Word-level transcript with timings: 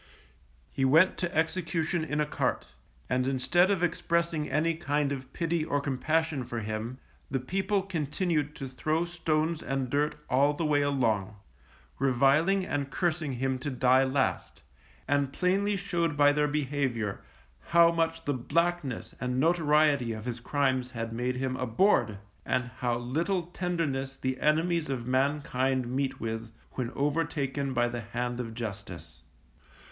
He 0.71 0.83
went 0.83 1.19
to 1.19 1.31
execution 1.31 2.03
in 2.03 2.19
a 2.19 2.25
cart, 2.25 2.65
and 3.07 3.27
instead 3.27 3.69
of 3.69 3.83
expressing 3.83 4.49
any 4.49 4.73
kind 4.73 5.11
of 5.11 5.31
pity 5.31 5.63
or 5.63 5.79
compassion 5.79 6.43
for 6.43 6.61
him, 6.61 6.97
the 7.29 7.39
people 7.39 7.83
continued 7.83 8.55
to 8.55 8.67
throw 8.67 9.05
stones 9.05 9.61
and 9.61 9.91
dirt 9.91 10.15
all 10.27 10.53
the 10.53 10.65
way 10.65 10.81
along, 10.81 11.35
reviling 11.99 12.65
and 12.65 12.89
cursing 12.89 13.33
him 13.33 13.59
to 13.59 13.69
die 13.69 14.03
last, 14.03 14.63
and 15.07 15.31
plainly 15.31 15.75
showed 15.75 16.17
by 16.17 16.33
their 16.33 16.47
behaviour 16.47 17.21
how 17.67 17.91
much 17.91 18.25
the 18.25 18.33
blackness 18.33 19.13
and 19.21 19.39
notoriety 19.39 20.13
of 20.13 20.25
his 20.25 20.39
crimes 20.39 20.89
had 20.89 21.13
made 21.13 21.35
him 21.35 21.55
abhorred, 21.57 22.17
and 22.43 22.71
how 22.79 22.97
little 22.97 23.43
tenderness 23.43 24.15
the 24.15 24.39
enemies 24.39 24.89
of 24.89 25.05
mankind 25.05 25.87
meet 25.95 26.19
with, 26.19 26.51
when 26.71 26.89
overtaken 26.95 27.71
by 27.71 27.87
the 27.87 28.01
hand 28.01 28.39
of 28.39 28.55
Justice. 28.55 29.21